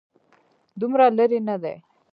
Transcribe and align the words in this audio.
دومره 0.79 1.05
لرې 1.17 1.39
نه 1.47 1.55
دی. 1.63 1.75